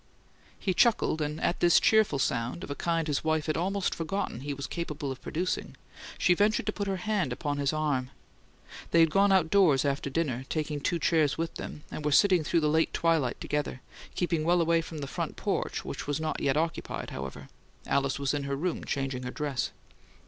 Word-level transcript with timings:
He 0.57 0.73
chuckled, 0.73 1.21
and 1.21 1.39
at 1.41 1.59
this 1.59 1.79
cheerful 1.79 2.17
sound, 2.17 2.63
of 2.63 2.71
a 2.71 2.75
kind 2.75 3.07
his 3.07 3.23
wife 3.23 3.45
had 3.45 3.55
almost 3.55 3.93
forgotten 3.93 4.39
he 4.39 4.51
was 4.51 4.65
capable 4.65 5.11
of 5.11 5.21
producing, 5.21 5.77
she 6.17 6.33
ventured 6.33 6.65
to 6.65 6.71
put 6.71 6.87
her 6.87 6.95
hand 6.95 7.31
upon 7.31 7.57
his 7.59 7.71
arm. 7.71 8.09
They 8.89 8.99
had 9.01 9.11
gone 9.11 9.31
outdoors, 9.31 9.85
after 9.85 10.09
dinner, 10.09 10.43
taking 10.49 10.79
two 10.81 10.97
chairs 10.97 11.37
with 11.37 11.53
them, 11.53 11.83
and 11.91 12.03
were 12.03 12.11
sitting 12.11 12.43
through 12.43 12.61
the 12.61 12.67
late 12.67 12.91
twilight 12.93 13.39
together, 13.39 13.81
keeping 14.15 14.43
well 14.43 14.59
away 14.59 14.81
from 14.81 15.01
the 15.01 15.07
"front 15.07 15.35
porch," 15.35 15.85
which 15.85 16.07
was 16.07 16.19
not 16.19 16.39
yet 16.41 16.57
occupied, 16.57 17.11
however 17.11 17.47
Alice 17.85 18.17
was 18.17 18.33
in 18.33 18.45
her 18.45 18.55
room 18.55 18.83
changing 18.85 19.21
her 19.21 19.29
dress. 19.29 19.69